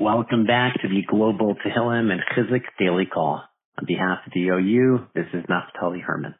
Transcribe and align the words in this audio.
Welcome 0.00 0.46
back 0.46 0.80
to 0.80 0.88
the 0.88 1.02
Global 1.06 1.56
Tehillim 1.56 2.10
and 2.10 2.22
Chizuk 2.34 2.62
Daily 2.78 3.04
Call. 3.04 3.42
On 3.78 3.84
behalf 3.86 4.20
of 4.26 4.32
the 4.32 4.48
OU, 4.48 5.06
this 5.14 5.26
is 5.34 5.44
Naftali 5.44 6.00
Herman. 6.00 6.34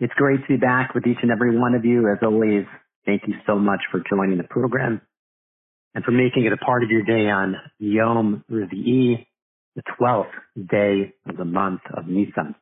It's 0.00 0.14
great 0.14 0.40
to 0.40 0.48
be 0.48 0.56
back 0.56 0.94
with 0.94 1.06
each 1.06 1.18
and 1.20 1.30
every 1.30 1.58
one 1.58 1.74
of 1.74 1.84
you. 1.84 2.10
As 2.10 2.20
always, 2.22 2.64
thank 3.04 3.24
you 3.28 3.34
so 3.46 3.56
much 3.58 3.80
for 3.90 4.02
joining 4.08 4.38
the 4.38 4.48
program 4.48 5.02
and 5.94 6.02
for 6.02 6.12
making 6.12 6.46
it 6.46 6.54
a 6.54 6.56
part 6.56 6.82
of 6.82 6.88
your 6.88 7.02
day 7.02 7.28
on 7.28 7.56
Yom 7.78 8.42
Revi'i, 8.50 9.26
the 9.76 9.82
12th 10.00 10.32
day 10.56 11.12
of 11.28 11.36
the 11.36 11.44
month 11.44 11.82
of 11.94 12.06
Nisan. 12.06 12.54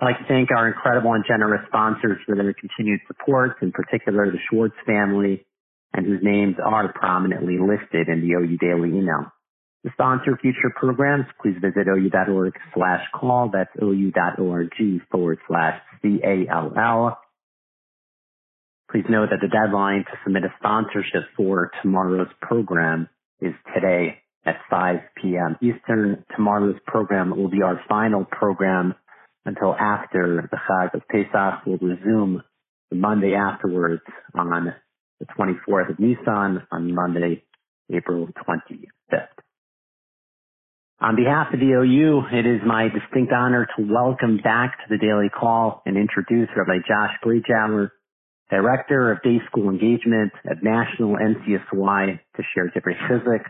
I'd 0.00 0.04
like 0.04 0.18
to 0.18 0.24
thank 0.26 0.50
our 0.50 0.66
incredible 0.66 1.12
and 1.12 1.24
generous 1.24 1.62
sponsors 1.68 2.18
for 2.26 2.34
their 2.34 2.52
continued 2.52 2.98
support, 3.06 3.62
in 3.62 3.70
particular 3.70 4.28
the 4.28 4.38
Schwartz 4.50 4.74
family, 4.84 5.46
and 5.94 6.06
whose 6.06 6.20
names 6.22 6.56
are 6.64 6.92
prominently 6.92 7.58
listed 7.58 8.08
in 8.08 8.20
the 8.20 8.34
OU 8.34 8.58
Daily 8.58 8.88
email. 8.88 9.32
To 9.84 9.92
sponsor 9.92 10.36
future 10.40 10.72
programs, 10.74 11.26
please 11.40 11.56
visit 11.60 11.86
ou.org 11.88 12.52
slash 12.74 13.02
call. 13.14 13.50
That's 13.52 13.70
ou.org 13.80 14.72
forward 15.10 15.38
slash 15.46 15.80
C-A-L-L. 16.02 17.18
Please 18.90 19.04
note 19.08 19.28
that 19.30 19.40
the 19.40 19.48
deadline 19.48 20.04
to 20.04 20.18
submit 20.24 20.44
a 20.44 20.54
sponsorship 20.58 21.24
for 21.36 21.70
tomorrow's 21.82 22.28
program 22.40 23.08
is 23.40 23.52
today 23.74 24.18
at 24.46 24.56
5 24.70 24.96
p.m. 25.22 25.56
Eastern. 25.62 26.24
Tomorrow's 26.34 26.80
program 26.86 27.30
will 27.36 27.50
be 27.50 27.62
our 27.62 27.80
final 27.88 28.24
program 28.24 28.94
until 29.44 29.74
after 29.74 30.48
the 30.50 30.56
Chag 30.56 30.94
of 30.94 31.02
Pesach. 31.08 31.66
We'll 31.66 31.78
resume 31.78 32.42
the 32.90 32.96
Monday 32.96 33.34
afterwards 33.34 34.02
on 34.34 34.72
the 35.20 35.26
24th 35.26 35.90
of 35.90 35.98
Nisan 35.98 36.66
on 36.70 36.94
Monday, 36.94 37.42
April 37.92 38.28
25th. 38.28 39.28
On 41.00 41.14
behalf 41.14 41.54
of 41.54 41.60
the 41.60 41.78
OU, 41.78 42.36
it 42.36 42.46
is 42.46 42.60
my 42.66 42.88
distinct 42.88 43.32
honor 43.32 43.68
to 43.76 43.86
welcome 43.86 44.38
back 44.42 44.78
to 44.78 44.84
the 44.90 44.98
daily 44.98 45.28
call 45.28 45.82
and 45.86 45.96
introduce 45.96 46.48
Rabbi 46.56 46.78
Josh 46.86 47.14
Grajower, 47.24 47.90
Director 48.50 49.12
of 49.12 49.22
Day 49.22 49.38
School 49.46 49.70
Engagement 49.70 50.32
at 50.50 50.62
National 50.62 51.16
NCSY 51.16 52.18
to 52.36 52.42
share 52.54 52.70
Divrei 52.70 52.96
Chizuk, 53.06 53.44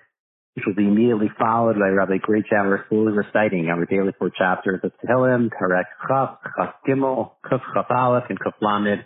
which 0.55 0.67
will 0.67 0.75
be 0.75 0.87
immediately 0.89 1.31
followed 1.39 1.79
by 1.79 1.89
Rabbi 1.89 2.19
Grajower 2.19 2.87
slowly 2.89 3.13
reciting 3.13 3.69
our 3.69 3.87
daily 3.87 4.13
four 4.19 4.31
chapters 4.37 4.81
of 4.83 4.93
Tehillim, 5.03 5.49
Perek 5.49 5.85
Chaf, 6.07 6.39
Chaf 6.57 6.75
Gimel, 6.87 7.33
Kuf 7.47 7.61
Chaf 7.73 7.87
Aleph, 7.91 8.25
and 8.29 8.39
Kuf 8.39 8.55
Lamed, 8.61 9.05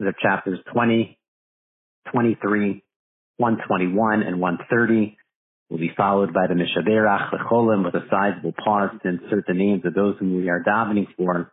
the 0.00 0.12
chapters 0.20 0.58
20, 0.72 1.18
23, 2.12 2.82
121, 3.36 4.22
and 4.22 4.40
130 4.40 5.16
will 5.70 5.78
be 5.78 5.92
followed 5.96 6.34
by 6.34 6.46
the 6.48 6.54
Mishaberach 6.54 7.30
Lecholim 7.32 7.84
with 7.84 7.94
a 7.94 8.04
sizable 8.10 8.52
pause 8.52 8.90
to 9.02 9.08
insert 9.08 9.46
the 9.46 9.54
names 9.54 9.82
of 9.84 9.94
those 9.94 10.16
whom 10.18 10.36
we 10.36 10.48
are 10.48 10.62
davening 10.66 11.06
for. 11.16 11.52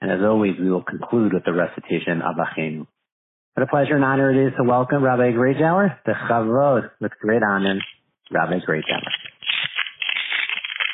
And 0.00 0.10
as 0.10 0.20
always, 0.22 0.54
we 0.60 0.70
will 0.70 0.84
conclude 0.84 1.32
with 1.32 1.44
the 1.44 1.52
recitation 1.52 2.22
of 2.22 2.36
Achenu. 2.36 2.86
What 3.54 3.62
a 3.62 3.66
pleasure 3.66 3.96
and 3.96 4.04
honor 4.04 4.30
it 4.30 4.48
is 4.48 4.52
to 4.58 4.64
welcome 4.64 5.02
Rabbi 5.02 5.32
Grajower 5.32 5.96
to 6.04 6.12
Chavod 6.28 6.90
with 7.00 7.12
great 7.20 7.42
honor, 7.42 7.80
Rabbi 8.30 8.60
Grajower. 8.66 9.10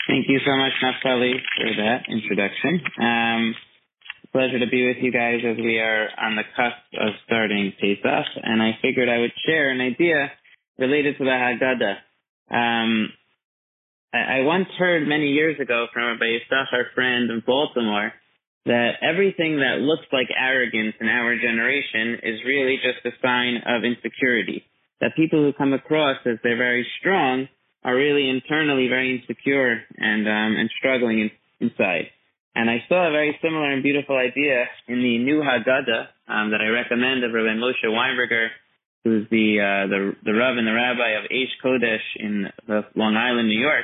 Thank 0.08 0.26
you 0.28 0.40
so 0.46 0.56
much, 0.56 0.72
Naftali, 0.82 1.32
for 1.56 1.82
that 1.82 2.04
introduction. 2.08 2.80
Um, 3.00 3.54
pleasure 4.32 4.58
to 4.58 4.66
be 4.66 4.88
with 4.88 4.96
you 5.00 5.12
guys 5.12 5.40
as 5.44 5.58
we 5.58 5.78
are 5.78 6.08
on 6.18 6.36
the 6.36 6.42
cusp 6.56 6.80
of 6.98 7.12
starting 7.26 7.72
Pesach, 7.78 8.26
and 8.42 8.62
I 8.62 8.78
figured 8.80 9.08
I 9.08 9.18
would 9.18 9.32
share 9.46 9.70
an 9.70 9.80
idea 9.80 10.32
related 10.78 11.18
to 11.18 11.24
the 11.24 11.30
Haggadah. 11.30 11.96
Um, 12.50 13.12
I, 14.12 14.38
I 14.38 14.40
once 14.40 14.68
heard 14.78 15.06
many 15.06 15.32
years 15.32 15.60
ago 15.60 15.86
from 15.92 16.04
Rabbi 16.04 16.24
Yisach, 16.24 16.72
our 16.72 16.86
friend 16.94 17.30
in 17.30 17.42
Baltimore, 17.46 18.12
that 18.64 18.92
everything 19.02 19.58
that 19.58 19.80
looks 19.84 20.06
like 20.12 20.28
arrogance 20.32 20.94
in 20.98 21.08
our 21.08 21.36
generation 21.36 22.18
is 22.22 22.40
really 22.46 22.78
just 22.80 23.04
a 23.04 23.18
sign 23.20 23.56
of 23.66 23.84
insecurity. 23.84 24.64
That 25.00 25.16
people 25.16 25.42
who 25.42 25.52
come 25.52 25.74
across 25.74 26.16
as 26.24 26.38
they're 26.42 26.56
very 26.56 26.86
strong 27.00 27.48
are 27.84 27.94
really 27.94 28.30
internally 28.30 28.88
very 28.88 29.20
insecure 29.20 29.82
and 29.98 30.26
um, 30.26 30.56
and 30.56 30.70
struggling 30.78 31.20
in, 31.20 31.30
inside. 31.68 32.11
And 32.62 32.70
I 32.70 32.78
saw 32.88 33.08
a 33.08 33.10
very 33.10 33.36
similar 33.42 33.72
and 33.72 33.82
beautiful 33.82 34.14
idea 34.14 34.70
in 34.86 35.02
the 35.02 35.18
new 35.18 35.42
Haggadah 35.42 36.06
um, 36.30 36.54
that 36.54 36.62
I 36.62 36.70
recommend 36.70 37.24
of 37.24 37.34
Rabbi 37.34 37.58
Moshe 37.58 37.82
Weinberger, 37.82 38.54
who's 39.02 39.26
the 39.34 39.58
uh, 39.58 39.90
the 39.90 40.14
the 40.22 40.30
Rav 40.30 40.56
and 40.56 40.64
the 40.64 40.72
Rabbi 40.72 41.18
of 41.18 41.26
Aish 41.26 41.58
Kodesh 41.58 42.06
in 42.14 42.46
Long 42.94 43.16
Island, 43.16 43.48
New 43.48 43.58
York. 43.58 43.82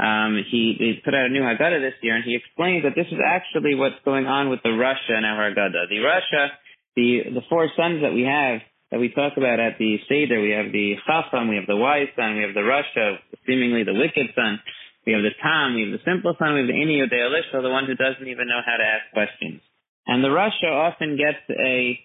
Um, 0.00 0.40
he 0.50 0.80
they 0.80 1.04
put 1.04 1.12
out 1.12 1.26
a 1.26 1.28
new 1.28 1.42
Haggadah 1.42 1.84
this 1.84 2.00
year, 2.00 2.16
and 2.16 2.24
he 2.24 2.40
explains 2.40 2.84
that 2.84 2.96
this 2.96 3.04
is 3.12 3.20
actually 3.20 3.74
what's 3.74 4.00
going 4.02 4.24
on 4.24 4.48
with 4.48 4.62
the 4.62 4.72
Rasha 4.72 5.12
in 5.12 5.26
our 5.26 5.52
Haggadah. 5.52 5.84
The 5.92 6.00
Rasha, 6.00 6.48
the 6.96 7.36
the 7.36 7.44
four 7.50 7.68
sons 7.76 8.00
that 8.00 8.14
we 8.14 8.22
have 8.22 8.64
that 8.92 8.98
we 8.98 9.12
talk 9.12 9.36
about 9.36 9.60
at 9.60 9.76
the 9.76 10.00
Seder, 10.08 10.40
we 10.40 10.56
have 10.56 10.72
the 10.72 10.96
Chacham, 11.04 11.48
we 11.48 11.56
have 11.56 11.68
the 11.68 11.76
wise 11.76 12.08
son, 12.16 12.36
we 12.36 12.48
have 12.48 12.54
the 12.54 12.64
Rasha, 12.64 13.18
seemingly 13.44 13.84
the 13.84 13.92
wicked 13.92 14.32
son. 14.34 14.58
We 15.06 15.14
have 15.14 15.22
the 15.22 15.38
Tam, 15.38 15.78
we 15.78 15.86
have 15.86 15.94
the 15.94 16.02
simple 16.02 16.34
son, 16.34 16.58
we 16.58 16.66
have 16.66 16.72
the 16.72 16.74
Ini 16.74 16.98
Elisha, 16.98 17.62
the 17.62 17.70
one 17.70 17.86
who 17.86 17.94
doesn't 17.94 18.26
even 18.26 18.50
know 18.50 18.58
how 18.66 18.74
to 18.74 18.82
ask 18.82 19.06
questions. 19.14 19.62
And 20.06 20.22
the 20.22 20.34
Rasha 20.34 20.66
often 20.66 21.16
gets 21.16 21.42
a 21.50 21.98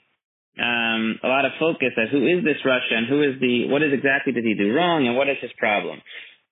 um, 0.59 1.17
a 1.23 1.27
lot 1.27 1.45
of 1.45 1.55
focus 1.59 1.95
at 1.95 2.09
who 2.11 2.27
is 2.27 2.43
this 2.43 2.59
Rasha 2.65 2.93
and 2.93 3.07
who 3.07 3.23
is 3.23 3.39
the 3.39 3.67
what 3.71 3.81
is 3.81 3.93
exactly 3.93 4.33
did 4.33 4.43
he 4.43 4.53
do 4.53 4.73
wrong 4.73 5.07
and 5.07 5.15
what 5.15 5.29
is 5.29 5.37
his 5.41 5.51
problem. 5.57 6.01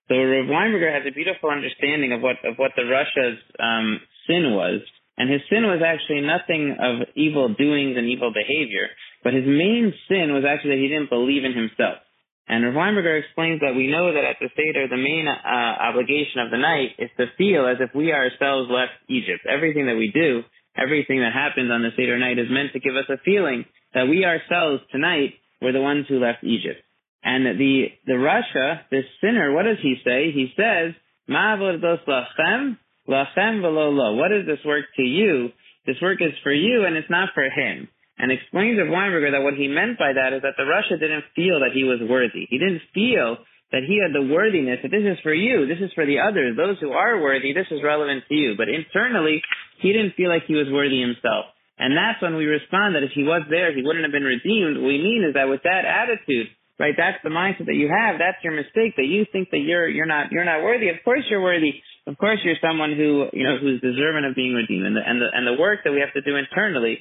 So 0.08 0.16
Rav 0.16 0.50
Weinberger 0.50 0.90
has 0.90 1.06
a 1.06 1.14
beautiful 1.14 1.50
understanding 1.50 2.14
of 2.14 2.22
what 2.22 2.42
of 2.44 2.58
what 2.58 2.72
the 2.76 2.90
Rasha's 2.90 3.38
um, 3.60 4.02
sin 4.26 4.56
was, 4.56 4.82
and 5.18 5.30
his 5.30 5.42
sin 5.50 5.70
was 5.70 5.86
actually 5.86 6.26
nothing 6.26 6.78
of 6.80 7.14
evil 7.14 7.54
doings 7.54 7.94
and 7.98 8.10
evil 8.10 8.34
behavior, 8.34 8.90
but 9.24 9.34
his 9.34 9.46
main 9.46 9.94
sin 10.08 10.34
was 10.34 10.46
actually 10.48 10.80
that 10.80 10.82
he 10.82 10.90
didn't 10.90 11.14
believe 11.14 11.46
in 11.46 11.54
himself. 11.54 12.02
And 12.50 12.66
Weinberger 12.74 13.22
explains 13.22 13.62
that 13.62 13.78
we 13.78 13.86
know 13.86 14.12
that 14.12 14.26
at 14.26 14.38
the 14.42 14.50
Seder, 14.58 14.90
the 14.90 14.98
main 14.98 15.30
uh, 15.30 15.38
obligation 15.38 16.42
of 16.42 16.50
the 16.50 16.58
night 16.58 16.98
is 16.98 17.12
to 17.18 17.28
feel 17.38 17.68
as 17.70 17.78
if 17.80 17.94
we 17.94 18.12
ourselves 18.12 18.72
left 18.74 18.98
Egypt. 19.08 19.46
Everything 19.46 19.86
that 19.86 19.96
we 19.96 20.10
do, 20.12 20.42
everything 20.76 21.22
that 21.22 21.32
happens 21.32 21.70
on 21.70 21.84
the 21.84 21.94
Seder 21.96 22.18
night 22.18 22.40
is 22.40 22.50
meant 22.50 22.74
to 22.74 22.80
give 22.80 22.96
us 22.96 23.06
a 23.08 23.22
feeling 23.24 23.66
that 23.94 24.10
we 24.10 24.26
ourselves 24.26 24.82
tonight 24.92 25.38
were 25.62 25.74
the 25.74 25.82
ones 25.82 26.08
who 26.10 26.18
left 26.18 26.44
Egypt. 26.44 26.82
And 27.22 27.46
the, 27.46 27.94
the 28.08 28.18
Rasha, 28.18 28.82
this 28.90 29.06
sinner, 29.22 29.54
what 29.54 29.70
does 29.70 29.78
he 29.84 30.02
say? 30.04 30.32
He 30.34 30.50
says, 30.58 30.96
lachem, 31.30 32.78
lachem 33.08 34.18
What 34.18 34.32
is 34.32 34.48
this 34.48 34.66
work 34.66 34.86
to 34.96 35.04
you? 35.04 35.50
This 35.86 36.02
work 36.02 36.18
is 36.20 36.34
for 36.42 36.52
you 36.52 36.86
and 36.86 36.98
it's 36.98 37.12
not 37.12 37.30
for 37.36 37.44
him 37.44 37.90
and 38.20 38.36
explains 38.36 38.76
to 38.78 38.92
Weinberger 38.92 39.32
that 39.32 39.42
what 39.48 39.56
he 39.56 39.72
meant 39.72 39.96
by 39.96 40.12
that 40.12 40.36
is 40.36 40.44
that 40.44 40.60
the 40.60 40.68
Rasha 40.68 41.00
didn't 41.00 41.24
feel 41.36 41.64
that 41.64 41.72
he 41.72 41.88
was 41.88 42.04
worthy. 42.04 42.46
He 42.52 42.60
didn't 42.60 42.84
feel 42.94 43.40
that 43.72 43.88
he 43.88 44.02
had 44.02 44.12
the 44.12 44.28
worthiness 44.28 44.84
that 44.84 44.92
this 44.92 45.06
is 45.06 45.22
for 45.24 45.34
you, 45.34 45.70
this 45.70 45.80
is 45.80 45.94
for 45.96 46.04
the 46.04 46.20
others, 46.20 46.58
those 46.58 46.82
who 46.82 46.92
are 46.92 47.22
worthy, 47.22 47.54
this 47.54 47.70
is 47.72 47.80
relevant 47.80 48.28
to 48.28 48.36
you. 48.36 48.58
But 48.58 48.68
internally, 48.68 49.42
he 49.80 49.94
didn't 49.94 50.20
feel 50.20 50.28
like 50.28 50.44
he 50.50 50.58
was 50.58 50.68
worthy 50.68 51.00
himself. 51.00 51.54
And 51.80 51.96
that's 51.96 52.20
when 52.20 52.36
we 52.36 52.44
respond 52.44 53.00
that 53.00 53.08
if 53.08 53.16
he 53.16 53.24
was 53.24 53.48
there, 53.48 53.72
he 53.72 53.86
wouldn't 53.86 54.04
have 54.04 54.12
been 54.12 54.28
redeemed. 54.28 54.84
What 54.84 54.92
we 54.92 55.00
mean 55.00 55.24
is 55.24 55.40
that 55.40 55.48
with 55.48 55.64
that 55.64 55.88
attitude, 55.88 56.52
right, 56.76 56.98
that's 56.98 57.24
the 57.24 57.32
mindset 57.32 57.72
that 57.72 57.80
you 57.80 57.88
have, 57.88 58.20
that's 58.20 58.44
your 58.44 58.52
mistake, 58.52 59.00
that 59.00 59.08
you 59.08 59.24
think 59.32 59.54
that 59.56 59.64
you're, 59.64 59.88
you're 59.88 60.10
not, 60.10 60.34
you're 60.36 60.50
not 60.50 60.60
worthy. 60.60 60.90
Of 60.92 61.00
course 61.06 61.24
you're 61.32 61.40
worthy. 61.40 61.80
Of 62.04 62.18
course 62.18 62.42
you're 62.44 62.60
someone 62.60 62.98
who, 62.98 63.32
you 63.32 63.46
know, 63.48 63.62
who's 63.62 63.80
deserving 63.80 64.28
of 64.28 64.36
being 64.36 64.58
redeemed. 64.58 64.92
And 64.92 64.98
the, 64.98 65.04
and 65.06 65.22
the, 65.22 65.30
and 65.32 65.46
the 65.48 65.56
work 65.62 65.86
that 65.86 65.94
we 65.94 66.02
have 66.04 66.12
to 66.18 66.26
do 66.26 66.36
internally 66.36 67.00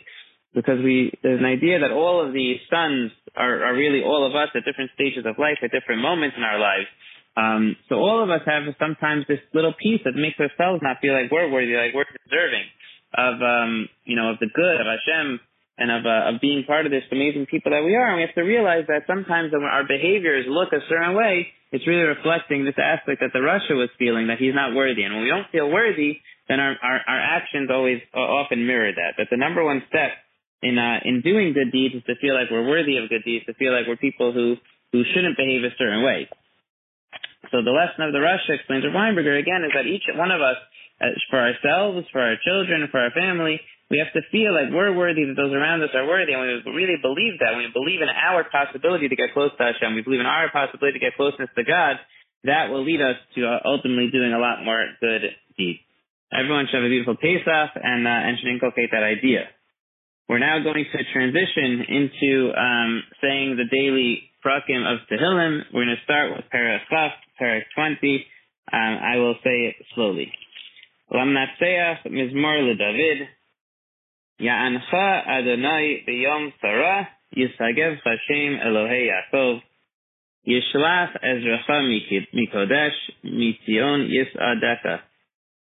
because 0.54 0.80
we 0.82 1.12
there's 1.22 1.40
an 1.40 1.46
idea 1.46 1.80
that 1.80 1.92
all 1.92 2.24
of 2.24 2.32
the 2.32 2.56
sons 2.70 3.12
are, 3.36 3.64
are 3.64 3.74
really 3.74 4.02
all 4.02 4.26
of 4.26 4.34
us 4.34 4.48
at 4.54 4.64
different 4.64 4.90
stages 4.94 5.24
of 5.26 5.38
life, 5.38 5.58
at 5.62 5.70
different 5.70 6.02
moments 6.02 6.36
in 6.36 6.42
our 6.42 6.58
lives. 6.58 6.88
Um, 7.36 7.76
so 7.88 7.96
all 7.96 8.24
of 8.24 8.30
us 8.30 8.42
have 8.46 8.64
sometimes 8.80 9.24
this 9.28 9.38
little 9.54 9.74
piece 9.78 10.00
that 10.04 10.18
makes 10.18 10.40
ourselves 10.40 10.82
not 10.82 10.98
feel 11.00 11.14
like 11.14 11.30
we're 11.30 11.46
worthy, 11.50 11.78
like 11.78 11.94
we're 11.94 12.08
deserving 12.26 12.66
of 13.14 13.40
um, 13.40 13.88
you 14.04 14.16
know 14.16 14.32
of 14.32 14.38
the 14.40 14.50
good 14.52 14.76
of 14.80 14.86
Hashem 14.88 15.40
and 15.78 15.88
of 15.92 16.02
uh, 16.04 16.34
of 16.34 16.40
being 16.40 16.64
part 16.66 16.84
of 16.84 16.92
this 16.92 17.06
amazing 17.12 17.46
people 17.46 17.70
that 17.72 17.84
we 17.84 17.94
are. 17.94 18.10
And 18.10 18.16
we 18.18 18.26
have 18.26 18.34
to 18.34 18.42
realize 18.42 18.84
that 18.88 19.06
sometimes 19.06 19.52
when 19.52 19.62
our 19.62 19.86
behaviors 19.86 20.46
look 20.48 20.72
a 20.72 20.82
certain 20.88 21.14
way, 21.14 21.48
it's 21.70 21.86
really 21.86 22.08
reflecting 22.08 22.64
this 22.64 22.80
aspect 22.80 23.20
that 23.20 23.30
the 23.32 23.44
Rasha 23.44 23.76
was 23.76 23.88
feeling 23.98 24.28
that 24.28 24.38
he's 24.42 24.56
not 24.56 24.74
worthy. 24.74 25.04
And 25.04 25.14
when 25.14 25.22
we 25.22 25.30
don't 25.30 25.48
feel 25.52 25.70
worthy, 25.70 26.18
then 26.48 26.58
our 26.58 26.74
our, 26.82 26.98
our 27.06 27.20
actions 27.20 27.70
always 27.70 28.02
uh, 28.10 28.18
often 28.18 28.66
mirror 28.66 28.90
that. 28.90 29.14
That 29.16 29.28
the 29.30 29.38
number 29.38 29.62
one 29.62 29.82
step 29.88 30.18
in 30.62 30.78
uh, 30.78 30.98
in 31.04 31.20
doing 31.22 31.52
good 31.52 31.70
deeds 31.70 31.94
is 31.94 32.04
to 32.04 32.16
feel 32.20 32.34
like 32.34 32.50
we're 32.50 32.66
worthy 32.66 32.96
of 32.98 33.08
good 33.08 33.22
deeds, 33.24 33.46
to 33.46 33.54
feel 33.54 33.72
like 33.72 33.86
we're 33.86 34.00
people 34.00 34.32
who 34.32 34.56
who 34.92 35.02
shouldn't 35.14 35.36
behave 35.36 35.64
a 35.64 35.74
certain 35.78 36.02
way. 36.02 36.28
So 37.50 37.62
the 37.62 37.72
lesson 37.72 38.04
of 38.04 38.12
the 38.12 38.20
Rasha 38.20 38.58
explains 38.58 38.84
of 38.84 38.92
Weinberger 38.92 39.38
again 39.38 39.64
is 39.64 39.72
that 39.72 39.86
each 39.86 40.04
one 40.12 40.30
of 40.30 40.40
us, 40.40 40.58
uh, 41.00 41.14
for 41.30 41.38
ourselves, 41.38 42.06
for 42.12 42.20
our 42.20 42.36
children, 42.44 42.88
for 42.90 43.00
our 43.00 43.12
family, 43.12 43.60
we 43.88 43.98
have 44.04 44.12
to 44.12 44.20
feel 44.28 44.52
like 44.52 44.68
we're 44.68 44.92
worthy, 44.92 45.24
that 45.24 45.38
those 45.38 45.54
around 45.54 45.80
us 45.80 45.88
are 45.94 46.04
worthy, 46.04 46.36
and 46.36 46.42
we 46.44 46.72
really 46.76 47.00
believe 47.00 47.40
that, 47.40 47.56
when 47.56 47.64
we 47.64 47.72
believe 47.72 48.02
in 48.04 48.10
our 48.12 48.44
possibility 48.44 49.08
to 49.08 49.16
get 49.16 49.32
close 49.32 49.48
to 49.56 49.64
Hashem, 49.64 49.94
we 49.94 50.02
believe 50.02 50.20
in 50.20 50.28
our 50.28 50.50
possibility 50.52 51.00
to 51.00 51.04
get 51.04 51.16
closeness 51.16 51.48
to 51.56 51.64
God, 51.64 51.96
that 52.44 52.68
will 52.68 52.84
lead 52.84 53.00
us 53.00 53.16
to 53.36 53.48
uh, 53.48 53.64
ultimately 53.64 54.10
doing 54.12 54.34
a 54.34 54.38
lot 54.38 54.60
more 54.62 54.84
good 55.00 55.32
deeds. 55.56 55.80
Everyone 56.28 56.68
should 56.68 56.84
have 56.84 56.84
a 56.84 56.92
beautiful 56.92 57.16
Pesach 57.16 57.70
and, 57.80 58.04
uh, 58.04 58.10
and 58.10 58.36
should 58.36 58.52
inculcate 58.52 58.92
that 58.92 59.02
idea. 59.02 59.48
We're 60.28 60.38
now 60.38 60.62
going 60.62 60.84
to 60.84 61.04
transition 61.10 61.86
into 61.88 62.52
um, 62.52 63.02
saying 63.22 63.56
the 63.56 63.64
daily 63.64 64.30
prakim 64.44 64.84
of 64.84 64.98
Tehillim. 65.10 65.62
We're 65.72 65.86
going 65.86 65.96
to 65.96 66.04
start 66.04 66.36
with 66.36 66.44
Parak 66.52 66.80
Chaf, 66.90 67.12
Parak 67.40 67.62
20. 67.74 68.26
Um, 68.70 68.78
I 68.78 69.16
will 69.16 69.36
say 69.42 69.72
it 69.72 69.76
slowly. 69.94 70.30
Lamnatseach 71.10 72.06
Mizmor 72.08 72.60
LeDavid 72.60 73.26
Ya'ancha 74.38 75.26
Adonai 75.26 76.04
B'yom 76.06 76.52
Sarah 76.60 77.08
Yisagev 77.34 77.96
Hashem 78.04 78.58
Elohei 78.66 79.08
Yaakov 79.08 79.60
Yishlach 80.46 81.24
Ezracha 81.24 82.20
Mikodesh 82.34 82.90
Mitzion 83.24 84.10
Yisadeka 84.12 85.00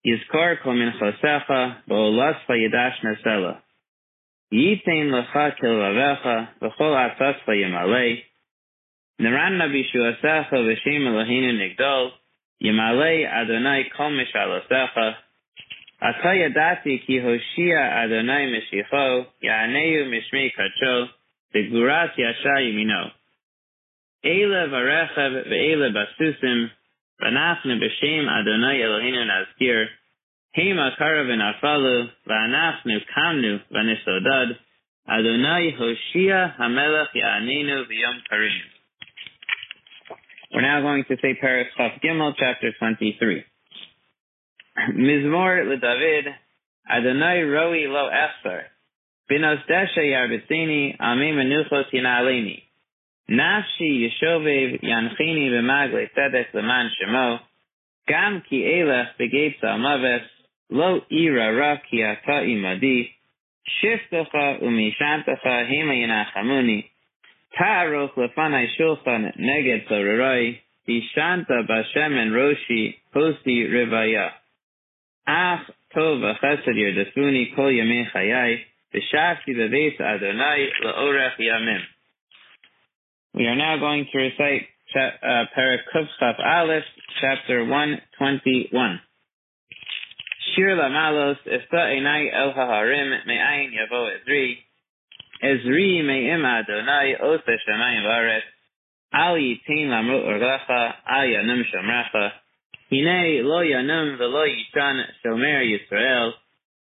Yizkor 0.04 0.56
Kol 0.64 0.74
Minchosecha 0.74 1.88
Ba'olascha 1.88 2.50
Yidash 2.50 2.96
Nesela 3.06 3.60
Yitain 4.52 5.12
Lecha 5.12 5.56
Kilvavecha 5.62 6.48
V'chol 6.60 6.96
Atzascha 6.98 7.50
Yimalei 7.50 8.24
Naran 9.22 9.60
Nabishuasecha 9.60 10.52
V'Shem 10.52 11.06
Eloheinu 11.06 11.54
Nigdol 11.54 12.10
Yimalei 12.64 13.32
Adonai 13.32 13.84
Kol 13.96 14.10
Mishalosecha 14.10 15.14
Ata 16.02 16.30
Yadati 16.30 17.06
Ki 17.06 17.20
Hoshia 17.20 18.04
Adonai 18.04 18.52
Mishicho 18.52 19.28
Ya'aneu 19.44 20.10
Mishmei 20.10 20.50
Kacho 20.58 21.10
Begurat 21.54 22.18
Yasha 22.18 22.56
Yimino. 22.58 23.12
Eile 24.26 24.68
Varechav 24.68 25.46
Ve'ele 25.48 25.94
Basusim 25.94 26.70
Vanachnu 27.22 27.80
B'Shem 27.80 28.28
Adonai 28.28 28.80
Eloheinu 28.80 29.28
Nazkir 29.30 29.86
Hema 30.58 30.92
Vanachnu 32.28 32.98
Kamnu 33.16 33.60
V'Nisodad 33.72 34.58
Adonai 35.08 35.76
Hoshia 35.80 36.58
Ya'anenu 36.58 37.86
V'Yom 37.86 38.18
Karim 38.30 38.62
we're 40.52 40.62
now 40.62 40.82
going 40.82 41.04
to 41.08 41.16
say 41.22 41.36
Paris 41.40 41.68
Chaf 41.78 42.02
Gimel, 42.04 42.34
chapter 42.38 42.72
23. 42.80 43.44
Mizmor 44.96 45.64
LeDavid, 45.68 46.24
Adonai 46.90 47.42
Roi 47.42 47.88
Lo 47.88 48.10
Echsar, 48.10 48.62
Binos 49.32 49.60
Desha 49.70 50.00
Yarbitsini, 50.00 50.96
Ami 51.00 51.34
Menuchos 51.34 51.86
Yinaleni, 51.94 52.64
Nafshi 53.30 54.08
Yeshovev 54.08 54.82
Yanchini 54.82 55.52
B'Magle 55.52 56.08
Tzedek 56.18 56.52
Leman 56.56 56.90
Shemo, 57.00 57.40
Gam 58.08 58.42
Ki 58.50 58.64
Elech 58.64 59.10
Begetza 59.20 59.66
Amaves, 59.66 60.24
Lo 60.70 61.02
Ira 61.12 61.56
Ra 61.56 61.78
Ki 61.90 62.04
Ata 62.04 62.44
Imadi, 62.46 63.10
Shiftecha 63.82 64.62
Umishantecha 64.62 65.68
Hema 65.68 65.94
Yinachamuni, 65.94 66.86
Ta'aroch 67.58 68.14
lefanai 68.16 68.68
shulchan 68.80 69.36
neged 69.40 69.88
sorarai, 69.88 70.60
Dishanta 70.88 71.68
bashemen 71.68 72.32
roshi, 72.32 72.96
posti 73.14 73.68
rivaya. 73.68 74.30
Ach 75.28 75.66
tov 75.96 76.22
kol 77.56 77.72
chayai, 78.14 78.60
Adonai. 80.00 80.70
We 83.36 83.46
are 83.46 83.56
now 83.56 83.78
going 83.78 84.08
to 84.12 84.18
recite 84.18 84.68
uh, 84.96 85.46
Parak 85.56 85.80
Kufchaf 85.94 86.40
Aleph, 86.40 86.84
chapter 87.22 87.64
121. 87.66 89.00
Shir 90.56 90.76
lamalos, 90.76 91.38
Esta 91.46 91.92
enai 91.94 92.30
el 92.34 92.54
haharim, 92.54 93.26
me'ayin 93.26 93.72
yavo 93.74 94.10
ezri, 94.10 94.58
Ezri 95.44 96.04
me'im 96.04 96.44
Adonai 96.46 97.16
ose 97.22 97.58
shamayim 97.68 98.04
v'aretz, 98.04 98.48
al 99.14 99.36
yitin 99.36 99.90
lamru 99.90 100.24
orgacha, 100.26 100.96
al 101.06 101.28
yanum 101.28 101.64
shomracha, 101.72 102.32
hine 102.90 103.44
lo 103.44 103.62
yanum 103.62 104.18
v'lo 104.18 104.46
yitan 104.48 105.06
shomer 105.24 105.64
Yisrael, 105.64 106.34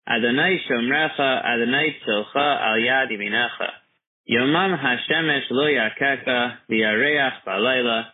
Adonai 0.08 0.60
shomracha, 0.68 1.46
Adonai 1.46 1.96
tzilcha 2.02 2.62
al 2.62 2.80
yad 2.80 3.10
yiminecha, 3.10 3.70
yomam 4.30 4.78
hashemesh 4.78 5.50
lo 5.52 5.68
yakeka, 5.68 6.58
v'yareach 6.70 7.44
balayla, 7.46 8.06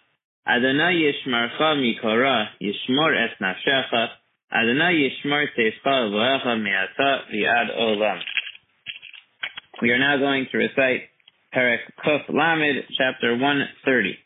Adonai 0.47 0.95
yishmarcha 0.95 1.75
mikora, 1.75 2.49
yishmor 2.61 3.13
es 3.15 3.31
nafshecha, 3.41 4.09
Adonai 4.49 4.95
yishmor 4.95 5.45
teifcha 5.57 6.09
v'echa 6.09 6.55
mi'ata 6.55 7.23
v'yad 7.29 7.77
olam. 7.77 8.19
We 9.81 9.91
are 9.91 9.99
now 9.99 10.15
going 10.15 10.47
to 10.49 10.57
recite 10.57 11.09
Perek 11.53 11.79
Kuf 11.99 12.29
Lamed, 12.29 12.85
chapter 12.97 13.35
130. 13.35 14.17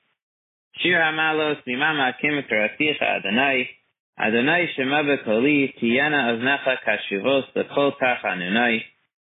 Shir 0.78 1.00
Hamalos 1.00 1.58
Mimama 1.68 2.14
Kim 2.22 2.40
Karaticha 2.48 3.18
Adonai, 3.18 3.68
Adonai 4.20 4.68
Shema 4.76 5.02
Bekoli, 5.02 5.74
Tiyana 5.82 6.38
Aznecha 6.38 6.76
Kashuvos 6.86 7.52
Tach 7.56 8.24
Anunai, 8.24 8.80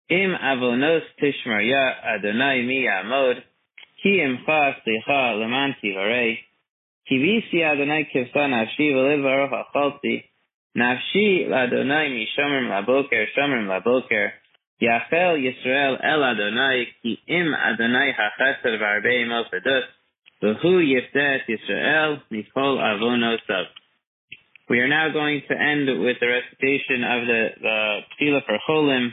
Im 0.09 0.35
Avonos 0.41 1.01
Tishmarya 1.21 2.15
Adonai 2.15 2.61
Mi 2.61 2.85
Yamod, 2.87 3.41
Ki 4.01 4.21
Imcha 4.21 4.75
Slicha 4.87 5.37
Leman 5.37 5.75
Tivarei, 5.83 6.37
Kivisi 7.11 7.61
Adonai 7.61 8.07
Kivsa 8.15 8.47
Nafshi 8.47 8.93
V'Liv 8.93 9.21
Baruch 9.21 9.51
Acholti, 9.51 10.23
Nafshi 10.77 11.49
Ladonai 11.49 12.27
Laboker, 12.37 13.25
Laboker, 13.35 14.29
Yisrael 14.79 15.97
El 16.03 16.23
Adonai 16.23 16.85
Ki 17.01 17.17
Im 17.27 17.51
Adonai 17.55 18.13
V'Hu 20.43 20.63
Yifdet 20.63 21.39
Yisrael 21.49 22.21
Mikol 22.31 22.77
Avonosav. 22.77 23.65
We 24.69 24.79
are 24.79 24.87
now 24.87 25.11
going 25.11 25.41
to 25.49 25.55
end 25.57 25.87
with 25.87 26.17
the 26.19 26.27
recitation 26.27 27.03
of 27.03 27.25
the 27.25 27.47
the 27.59 27.99
Tefillah 28.21 28.45
for 28.45 28.59
Cholim, 28.69 29.05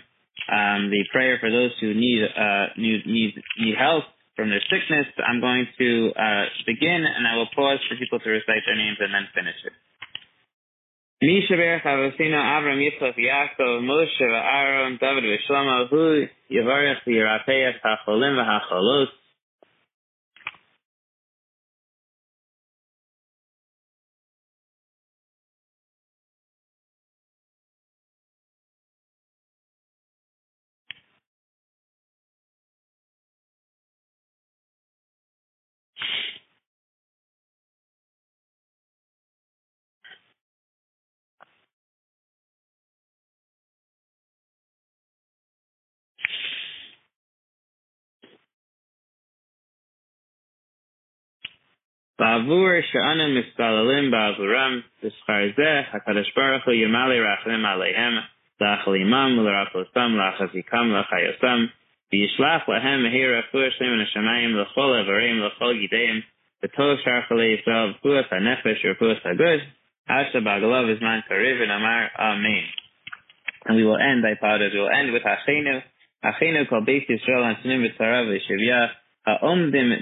um, 0.53 0.91
the 0.91 1.05
prayer 1.13 1.39
for 1.41 1.51
those 1.51 1.71
who 1.81 1.95
need 1.95 2.25
uh, 2.25 2.67
need 2.77 3.07
need 3.07 3.35
need 3.59 3.75
help 3.79 4.05
from 4.37 4.51
their 4.51 4.61
sickness. 4.69 5.07
I'm 5.27 5.41
going 5.41 5.67
to 5.79 6.13
uh, 6.13 6.45
begin, 6.67 7.07
and 7.07 7.27
I 7.27 7.37
will 7.37 7.49
pause 7.57 7.79
for 7.89 7.97
people 7.97 8.19
to 8.19 8.29
recite 8.29 8.67
their 8.67 8.77
names 8.77 8.99
and 9.01 9.15
then 9.15 9.29
finish 9.35 9.57
it. 9.65 9.73
מי 11.24 11.46
שברך 11.48 11.86
אבותינו 11.86 12.38
אברהם 12.38 12.82
יצחק 12.82 13.18
יעקב 13.18 13.80
משה 13.82 14.26
ואהרון 14.26 14.98
דוד 14.98 15.24
ושלמה 15.24 15.78
הוא 15.90 16.14
יברך 16.50 16.98
וירפא 17.08 17.70
את 17.70 17.86
החולים 17.86 18.40
בעבור 52.20 52.68
שאנו 52.92 53.40
מתפללים 53.40 54.12
בעבורם, 54.12 54.82
בשכר 55.04 55.42
זה 55.56 55.82
הקדוש 55.92 56.34
ברוך 56.36 56.66
הוא 56.66 56.74
ימלא 56.74 57.16
רחמים 57.16 57.66
עליהם, 57.66 58.18
להחלימם 58.62 59.38
ולרפאותם, 59.40 60.16
להחזיקם 60.18 60.92
ולחיותם, 60.94 61.66
וישלח 62.14 62.70
להם 62.70 63.04
מהיר 63.04 63.38
רפואה 63.38 63.72
שלם 63.72 63.94
מן 63.94 64.02
השמיים 64.02 64.58
לכל 64.58 64.98
איברים, 65.00 65.40
לכל 65.40 65.74
גידיהם, 65.74 66.20
וטוב 66.64 67.00
שרחלי 67.04 67.46
ישראל, 67.46 67.90
רפואת 67.90 68.34
הנפש 68.34 68.86
ורפואת 68.86 69.26
הגוף, 69.26 69.62
עד 70.08 70.26
שבעגלו 70.34 70.88
בזמן 70.88 71.20
קריב 71.28 71.58
ונאמר 71.62 72.06
אמן. 72.20 72.64
And 73.68 73.76
we 73.76 73.84
will 73.84 73.98
end, 73.98 74.26
I 74.26 74.32
apologize, 74.32 74.74
we 74.74 74.80
will 74.80 74.90
end 74.90 75.12
with 75.12 75.24
Achenu, 75.24 75.82
Achenu 76.24 76.68
called 76.70 76.88
Beis 76.88 77.06
Yisrael, 77.10 77.44
Antonim 77.44 77.86
B'Tzara 77.86 78.26
V'Shivya, 78.26 78.90
העומדים 79.27 79.93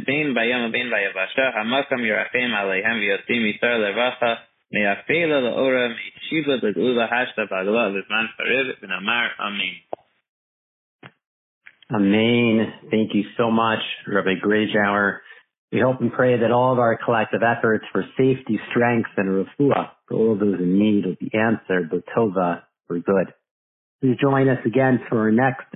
Amen. 11.95 12.73
Thank 12.91 13.15
you 13.15 13.25
so 13.37 13.51
much, 13.51 13.81
Rabbi 14.07 14.35
Grajower. 14.43 15.19
We 15.73 15.81
hope 15.81 16.01
and 16.01 16.13
pray 16.13 16.39
that 16.39 16.51
all 16.51 16.73
of 16.73 16.79
our 16.79 16.99
collective 17.03 17.43
efforts 17.43 17.85
for 17.93 18.05
safety, 18.17 18.59
strength, 18.71 19.11
and 19.17 19.29
refuah 19.29 19.91
for 20.07 20.17
all 20.17 20.33
of 20.33 20.41
those 20.41 20.59
in 20.59 20.79
need 20.79 21.05
will 21.05 21.17
be 21.21 21.31
answered 21.35 21.91
but 21.91 22.05
tova 22.15 22.63
for 22.87 22.99
good. 22.99 23.35
Please 24.01 24.17
join 24.21 24.49
us 24.49 24.59
again 24.65 25.01
for 25.09 25.21
our 25.21 25.33
next 25.33 25.67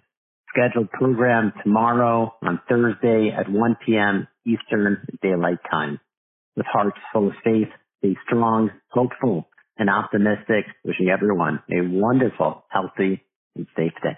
scheduled 0.56 0.90
program 0.90 1.52
tomorrow 1.62 2.34
on 2.42 2.60
Thursday 2.68 3.30
at 3.36 3.50
1 3.50 3.76
p.m. 3.84 4.26
Eastern 4.46 5.06
Daylight 5.22 5.58
Time. 5.70 6.00
With 6.56 6.66
hearts 6.66 6.96
full 7.12 7.28
of 7.28 7.34
faith, 7.44 7.68
stay 7.98 8.16
strong, 8.26 8.70
hopeful, 8.90 9.48
and 9.76 9.90
optimistic, 9.90 10.64
wishing 10.84 11.08
everyone 11.08 11.60
a 11.70 11.86
wonderful, 11.86 12.64
healthy, 12.70 13.22
and 13.54 13.66
safe 13.76 13.92
day. 14.02 14.16